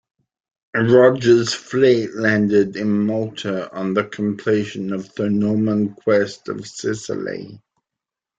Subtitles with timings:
[0.73, 7.61] Roger's fleet landed in Malta on the completion of the Norman conquest of Sicily.